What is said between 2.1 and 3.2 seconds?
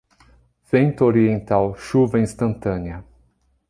instantânea.